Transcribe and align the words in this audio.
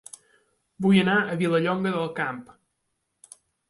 Vull 0.85 0.97
anar 1.03 1.19
a 1.21 1.37
Vilallonga 1.43 1.95
del 2.01 2.11
Camp 2.23 2.45